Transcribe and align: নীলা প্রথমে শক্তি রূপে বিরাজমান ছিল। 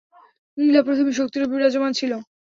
নীলা 0.57 0.81
প্রথমে 0.83 1.11
শক্তি 1.19 1.37
রূপে 1.37 1.53
বিরাজমান 1.53 1.91
ছিল। 1.99 2.11